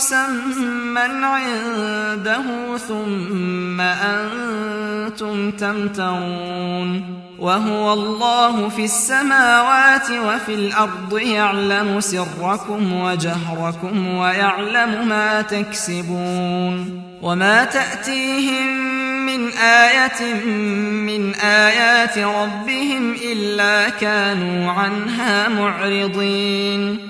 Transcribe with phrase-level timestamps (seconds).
[0.00, 15.08] مسمى عنده ثم أنتم تمترون وهو الله في السماوات وفي الأرض يعلم سركم وجهركم ويعلم
[15.08, 18.66] ما تكسبون وما تأتيهم
[19.26, 20.34] من آية
[21.06, 27.09] من آيات ربهم إلا كانوا عنها معرضين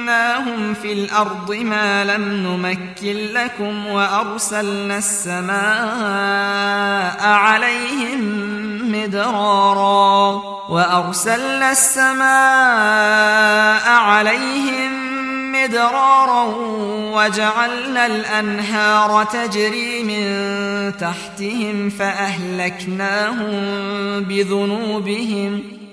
[0.00, 5.52] مكناهم في الأرض ما لم نمكن لكم وأرسلنا السماء
[7.22, 8.20] عليهم
[8.92, 12.20] مدرارا وأرسلنا السماء
[13.88, 15.10] عليهم
[15.52, 16.44] مدرارا
[17.14, 23.50] وجعلنا الأنهار تجري من تحتهم فأهلكناهم
[24.20, 25.62] بذنوبهم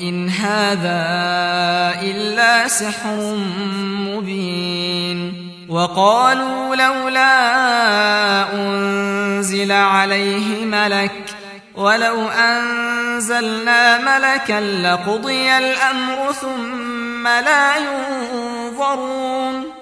[0.00, 1.02] إن هذا
[2.02, 3.36] إلا سحر
[4.08, 5.48] مبين.
[5.68, 7.34] وقالوا لولا
[8.54, 11.34] أنزل عليه ملك
[11.74, 19.81] ولو أنزلنا ملكا لقضي الأمر ثم لا ينظرون.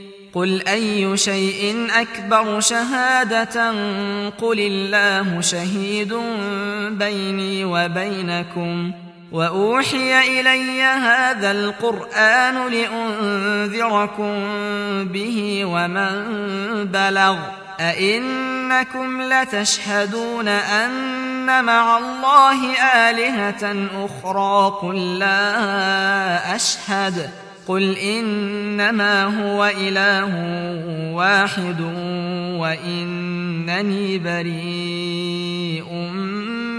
[0.33, 3.71] قل أي شيء أكبر شهادة
[4.29, 6.13] قل الله شهيد
[6.89, 8.91] بيني وبينكم
[9.31, 14.33] وأوحي إلي هذا القرآن لأنذركم
[15.05, 16.25] به ومن
[16.85, 17.37] بلغ
[17.79, 22.73] أئنكم لتشهدون أن مع الله
[23.09, 27.29] آلهة أخرى قل لا أشهد
[27.71, 30.33] قل إنما هو إله
[31.13, 31.81] واحد
[32.59, 35.93] وإنني بريء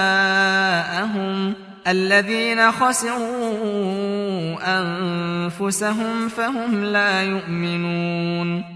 [1.87, 8.76] الذين خسروا أنفسهم فهم لا يؤمنون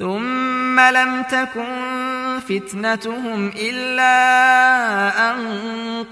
[0.00, 4.16] ثم لم تكن فتنتهم إلا
[5.30, 5.36] أن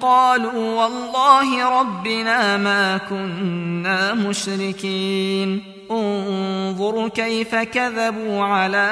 [0.00, 5.62] قالوا والله ربنا ما كنا مشركين.
[5.90, 8.88] انظر كيف كذبوا على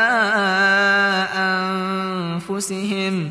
[2.48, 3.31] أنفسهم.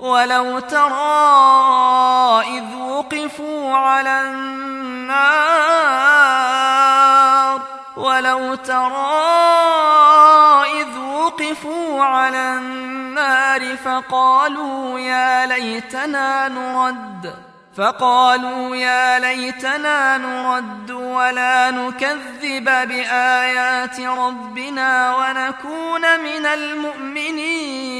[0.00, 4.80] ولو ترى إذ وقفوا على النار
[7.96, 9.20] ولو ترى
[10.80, 17.34] إذ وقفوا على النار فقالوا يا ليتنا نرد
[17.76, 27.99] فقالوا يا ليتنا نرد ولا نكذب بآيات ربنا ونكون من المؤمنين.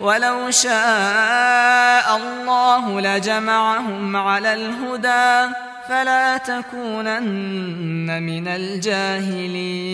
[0.00, 5.54] ولو شاء الله لجمعهم على الهدى
[5.88, 9.86] فلا تكونن من الجاهلين.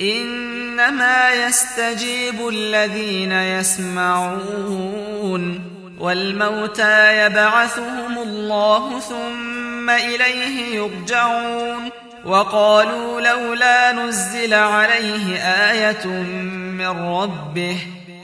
[0.00, 4.82] إنما يستجيب الذين يسمعون
[6.00, 11.90] والموتى يبعثهم الله ثم إليه يرجعون.
[12.24, 17.78] وقالوا لولا نزل عليه آية من ربه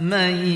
[0.00, 0.46] من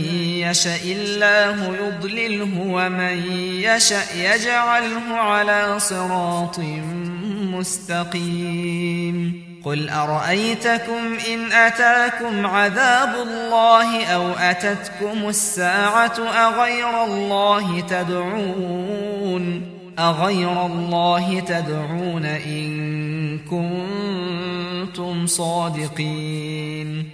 [0.40, 6.58] يشاء الله يضلله ومن يشاء يجعله على صراط
[7.52, 9.44] مستقيم.
[9.64, 19.62] قل أرأيتكم إن أتاكم عذاب الله أو أتتكم الساعة أغير الله تدعون؟
[19.98, 27.13] أغير الله تدعون إن كنتم صادقين.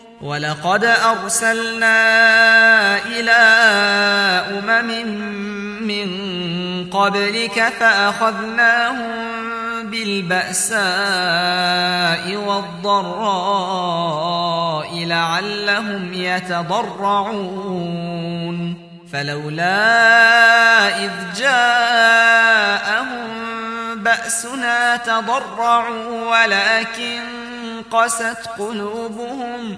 [0.21, 1.97] ولقد أرسلنا
[3.05, 3.41] إلى
[4.59, 4.89] أمم
[5.87, 6.09] من
[6.89, 9.11] قبلك فأخذناهم
[9.83, 10.81] بالبأساء
[12.47, 13.71] والضراء
[15.05, 17.71] لعلهم يتضرعون.
[19.13, 23.17] فلولا إذ جاءهم
[23.95, 27.21] بأسنا تضرعوا ولكن
[27.91, 29.77] قست قلوبهم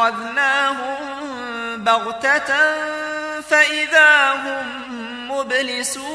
[0.00, 2.54] أوتوا أخذناهم بغتة
[3.40, 4.66] فإذا هم
[5.30, 6.10] مبلسون.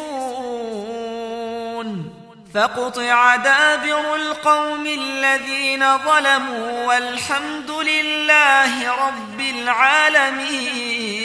[2.53, 11.24] فقطع دابر القوم الذين ظلموا والحمد لله رب العالمين.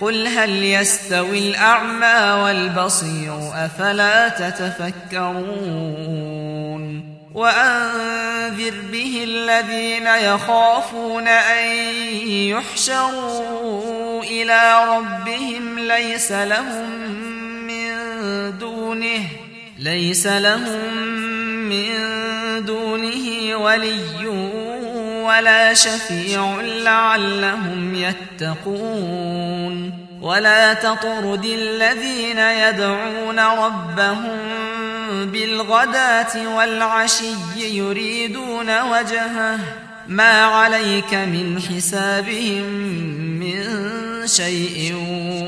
[0.00, 5.86] قل هل يستوي الأعمى والبصير أفلا تتفكرون
[7.34, 11.68] وأنذر به الذين يخافون أن
[12.26, 16.90] يحشروا إلى ربهم ليس لهم
[17.66, 17.88] من
[18.58, 19.22] دونه
[19.78, 20.96] ليس لهم
[21.68, 21.94] من
[22.64, 24.26] دونه ولي
[25.26, 30.06] ولا شفيع لعلهم يتقون.
[30.20, 34.38] ولا تطرد الذين يدعون ربهم
[35.24, 39.58] بالغداة والعشي يريدون وجهه.
[40.08, 42.64] ما عليك من حسابهم
[43.40, 43.62] من
[44.26, 44.94] شيء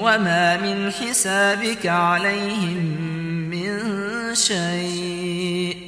[0.02, 2.96] وما من حسابك عليهم
[3.50, 3.78] من
[4.34, 5.87] شيء.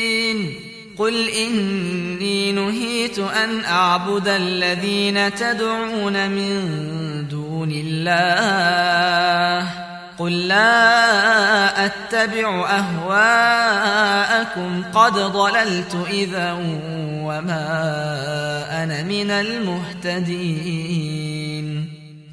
[1.01, 9.67] قل إني نهيت أن أعبد الذين تدعون من دون الله
[10.19, 14.03] قل لا أتبع أهواءكم
[14.93, 16.57] قد ضللت إذا
[17.23, 17.65] وما
[18.83, 20.81] أنا من المهتدين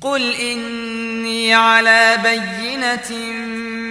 [0.01, 3.11] قل إني على بينة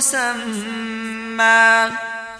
[0.00, 1.90] مسمى.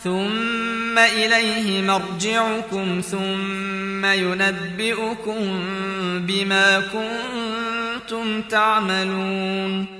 [0.04, 5.60] ثم إليه مرجعكم ثم ينبئكم
[6.26, 9.99] بما كنتم تعملون.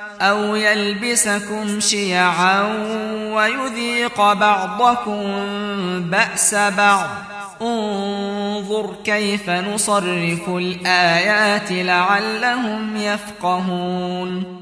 [0.21, 2.61] أو يلبسكم شيعا
[3.33, 5.23] ويذيق بعضكم
[5.99, 7.09] بأس بعض.
[7.61, 14.61] انظر كيف نصرف الآيات لعلهم يفقهون.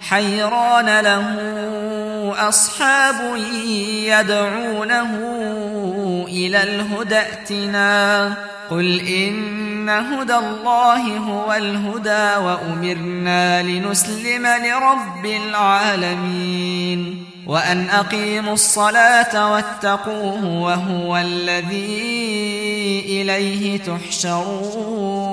[0.00, 1.36] حيران له
[2.48, 3.36] أصحاب
[4.04, 5.10] يدعونه
[6.28, 8.34] إلى الهدى ائتنا.
[8.70, 17.24] قل إن هدى الله هو الهدى وأمرنا لنسلم لرب العالمين.
[17.46, 25.30] وأن أقيموا الصلاة واتقوه وهو الذي إليه تحشرون.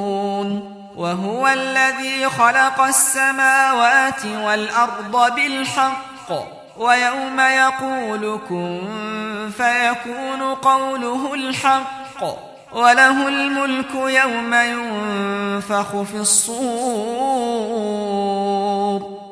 [0.97, 6.31] وهو الذي خلق السماوات والأرض بالحق.
[6.77, 8.81] ويوم يقول كن
[9.57, 12.23] فيكون قوله الحق.
[12.71, 16.57] وله الملك يوم ينفخ في الصور.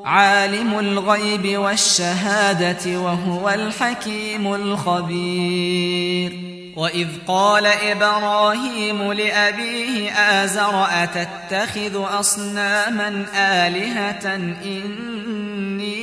[0.06, 6.34] عالم الغيب والشهادة وهو الحكيم الخبير.
[6.76, 15.96] وإذ قال إبراهيم لأبيه آزر أتتخذ أصناما آلهة إني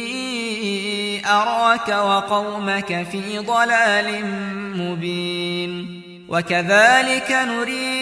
[1.26, 4.24] أراك وقومك في ضلال
[4.76, 6.02] مبين.
[6.28, 8.01] وكذلك نري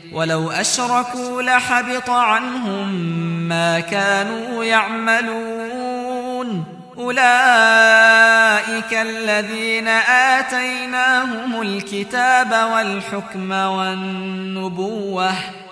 [0.13, 2.93] ولو أشركوا لحبط عنهم
[3.47, 6.65] ما كانوا يعملون.
[6.97, 9.87] أولئك الذين
[10.37, 15.33] آتيناهم الكتاب والحكم والنبوة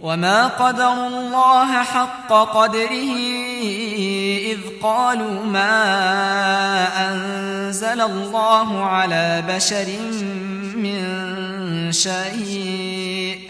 [0.00, 3.16] وما قدر الله حق قدره
[4.52, 5.76] إذ قالوا ما
[7.08, 9.86] أنزل الله على بشر
[10.76, 13.49] من شيء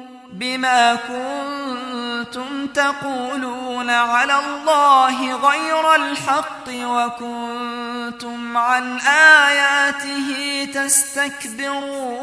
[0.41, 12.21] بما كنتم تقولون على الله غير الحق وكنتم عن آياته تستكبرون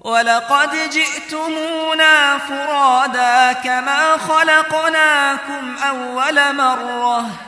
[0.00, 7.47] ولقد جئتمونا فرادا كما خلقناكم أول مرة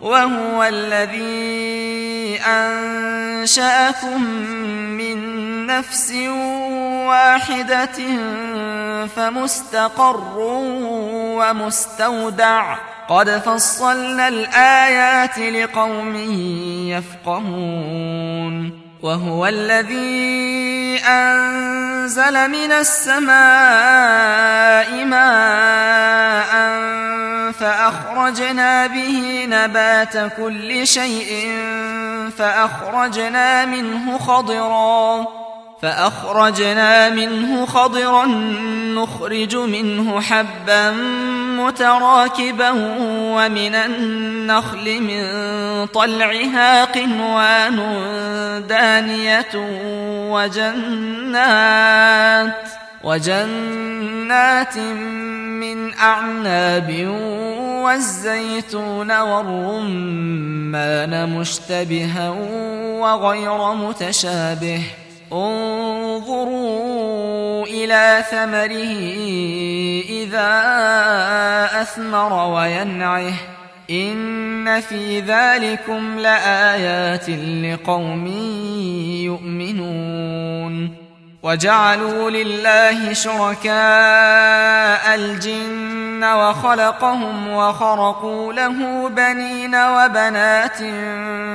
[0.00, 4.22] وهو الذي أنشأكم
[4.96, 5.16] من
[5.66, 6.12] نفس
[7.06, 7.98] واحدة
[9.06, 10.38] فمستقر
[11.38, 12.76] ومستودع.
[13.08, 16.16] قد فصلنا الآيات لقوم
[16.88, 18.83] يفقهون.
[19.04, 23.34] وهو الذي أنزل من السماء
[25.04, 26.52] ماء
[27.52, 31.52] فأخرجنا به نبات كل شيء
[32.38, 35.26] فأخرجنا منه خضرا
[35.82, 38.26] فأخرجنا منه خضرا
[38.96, 40.90] نخرج منه حبا
[41.66, 42.70] متراكبا
[43.10, 45.24] ومن النخل من
[45.86, 47.78] طلعها قنوان
[48.68, 49.54] دانية
[51.14, 51.84] وجنات
[53.04, 57.06] وجنات من أعناب
[57.84, 62.30] والزيتون والرمان مشتبها
[63.00, 64.82] وغير متشابه.
[65.34, 66.94] انظروا
[67.66, 68.94] إلى ثمره
[70.08, 70.52] إذا
[71.82, 73.32] أثمر وينعه.
[73.90, 78.26] إن في ذلكم لآيات لقوم
[79.24, 80.96] يؤمنون.
[81.42, 90.82] وجعلوا لله شركاء الجن وخلقهم وخرقوا له بنين وبنات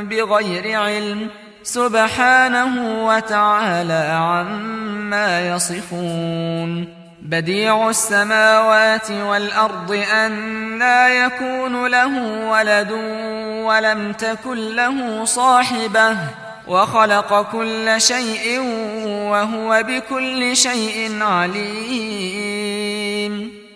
[0.04, 1.30] بغير علم.
[1.74, 7.00] سبحانه وتعالى عما يصفون.
[7.22, 12.92] بديع السماوات والأرض أنا يكون له ولد
[13.66, 16.18] ولم تكن له صاحبة
[16.68, 18.60] وخلق كل شيء
[19.32, 22.50] وهو بكل شيء عليم.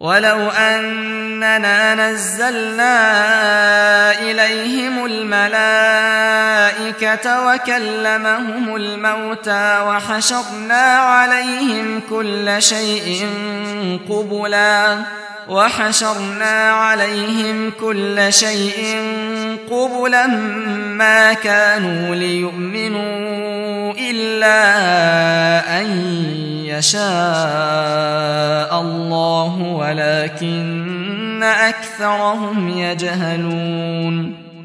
[0.00, 2.92] ولو أننا نزلنا
[4.20, 6.16] إليهم الملائكة
[7.46, 13.28] وكلمهم الموتى وحشرنا عليهم كل شيء
[14.10, 14.98] قبلا
[15.48, 18.96] وحشرنا عليهم كل شيء
[19.70, 20.26] قبلا
[20.96, 24.60] ما كانوا ليؤمنوا إلا
[25.80, 27.00] أن يشاء
[28.80, 34.39] الله ولكن أكثرهم يجهلون.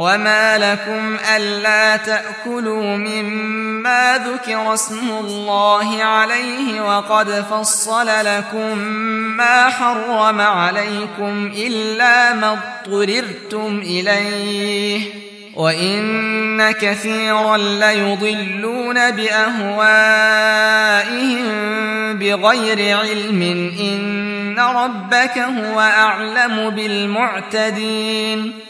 [0.00, 8.78] وما لكم ألا تأكلوا مما ذكر اسم الله عليه وقد فصل لكم
[9.36, 15.00] ما حرم عليكم إلا ما اضطررتم إليه
[15.56, 19.80] وإن كثيرا ليضلون بأهوائهم
[22.18, 23.42] بغير علم
[23.80, 28.69] إن ربك هو أعلم بالمعتدين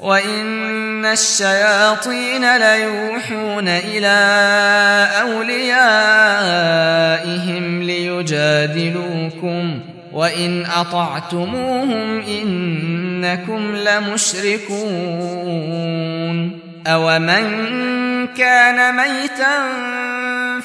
[0.00, 4.18] وإن الشياطين ليوحون إلى
[5.20, 6.62] أوليائهم
[7.82, 9.80] ليجادلوكم
[10.12, 14.90] وإن أطعتموهم إنكم لمشركون
[16.86, 17.70] أومن
[18.26, 19.58] كان ميتا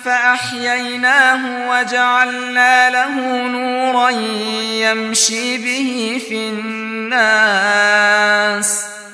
[0.04, 4.10] فأحييناه وجعلنا له نورا
[4.80, 7.76] يمشي به في الناس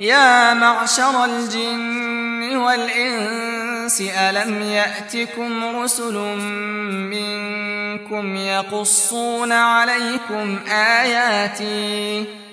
[0.00, 6.14] يا معشر الجن والإنس ألم يأتكم رسل
[7.12, 12.24] منكم يقصون عليكم آياتي؟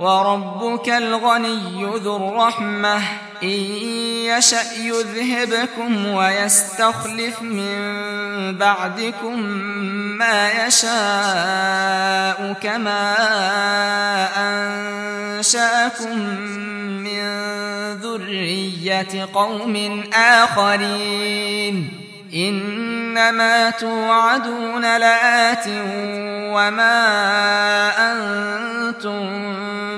[0.00, 2.96] وربك الغني ذو الرحمة
[3.42, 3.48] إن
[4.32, 7.78] يشأ يذهبكم ويستخلف من
[8.58, 9.40] بعدكم
[10.18, 13.16] ما يشاء كما
[14.36, 16.18] أنشأكم
[17.04, 17.22] من
[17.94, 21.99] ذرية قوم آخرين.
[22.34, 25.66] إنما توعدون لآت
[26.54, 27.00] وما
[28.12, 29.28] أنتم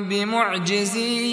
[0.08, 1.32] بمعجزين.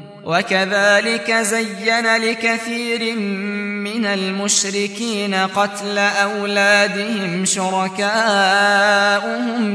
[0.25, 3.15] وكذلك زين لكثير
[3.83, 8.15] من المشركين قتل أولادهم شركاؤهم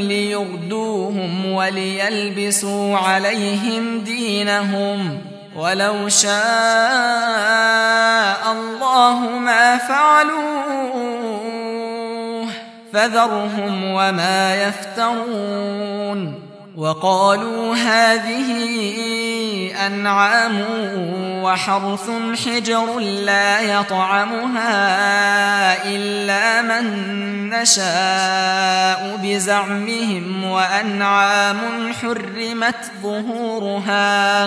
[0.01, 5.21] ليغدوهم وليلبسوا عليهم دينهم.
[5.57, 6.33] ولو شاء
[8.53, 10.67] الله ما فعلوه
[12.93, 16.46] فذرهم وما يفترون.
[16.77, 18.51] وقالوا هذه
[19.87, 20.65] أنعام
[21.43, 22.11] وحرث
[22.45, 24.75] حجر لا يطعمها
[25.85, 26.85] إلا من
[27.51, 31.59] نشاء بزعمهم وأنعام
[32.03, 34.47] حرمت ظهورها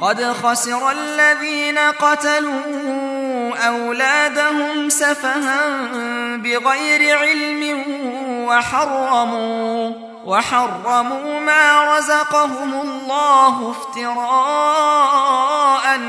[0.00, 5.60] قد خسر الذين قتلوا أولادهم سفها
[6.36, 7.84] بغير علم
[8.48, 9.92] وحرموا
[10.24, 15.00] وحرموا ما رزقهم الله افتراء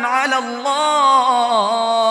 [0.04, 2.11] على الله.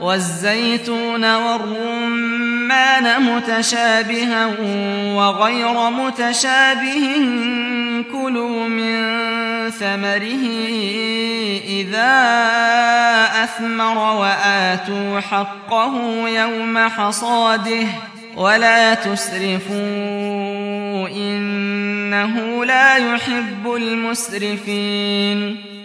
[0.00, 4.46] والزيتون والرمان متشابها
[5.14, 7.26] وغير متشابه
[8.12, 9.24] كلوا من
[9.70, 10.44] ثمره
[11.68, 12.14] إذا
[13.44, 17.86] أثمر وآتوا حقه يوم حصاده
[18.36, 19.74] ولا تسرفوا
[21.08, 25.56] إنه لا يحب المسرفين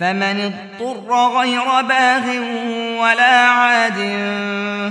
[0.00, 2.28] فمن اضطر غير باغ
[3.00, 3.98] ولا عاد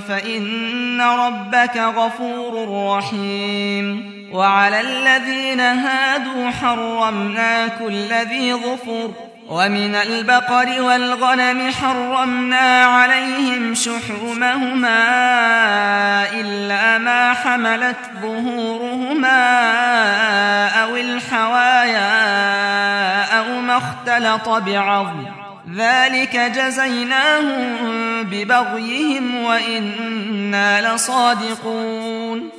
[0.08, 12.86] فإن ربك غفور رحيم وعلى الذين هادوا حرمنا كل ذي ظفر ومن البقر والغنم حرمنا
[12.86, 15.06] عليهم شحومهما
[16.34, 19.42] إلا ما حملت ظهورهما
[20.68, 22.10] أو الحوايا
[23.40, 25.26] أو ما اختلط بعظم.
[25.76, 32.59] ذلك جزيناهم ببغيهم وإنا لصادقون.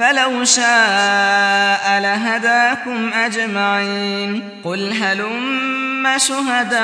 [0.00, 4.48] فلو شاء لهداكم أجمعين.
[4.64, 6.80] قل هلم شهداءكم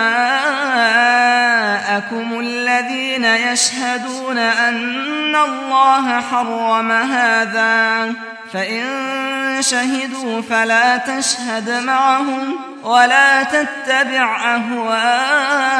[2.40, 8.12] الذين يشهدون أن الله حرم هذا.
[8.56, 15.76] فإن شهدوا فلا تشهد معهم ولا تتبع أهواء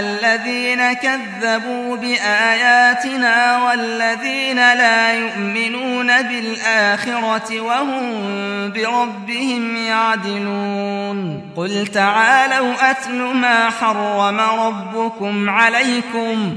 [0.00, 8.22] الذين كذبوا بآياتنا والذين لا يؤمنون بالآخرة وهم
[8.72, 11.42] بربهم يعدلون.
[11.56, 16.56] قل تعالوا أتل ما حرم ربكم عليكم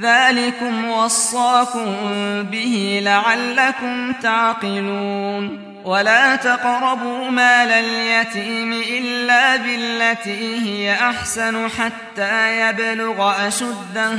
[0.00, 1.94] ذلكم وصاكم
[2.42, 5.66] به لعلكم تعقلون.
[5.84, 14.18] ولا تقربوا مال اليتيم إلا بالتي هي أحسن حتى يبلغ أشده.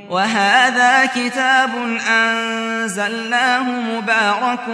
[0.11, 1.69] وهذا كتاب
[2.09, 4.65] أنزلناه مبارك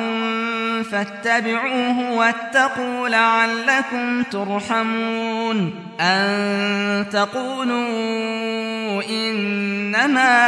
[0.91, 10.47] فاتبعوه واتقوا لعلكم ترحمون أن تقولوا إنما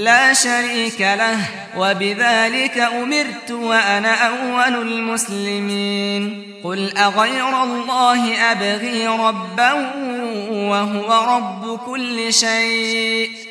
[0.00, 1.38] لا شريك له
[1.76, 6.52] وبذلك أمرت وأنا أول المسلمين.
[6.64, 9.72] قل أغير الله أبغي ربا
[10.50, 13.49] وهو رب كل شيء.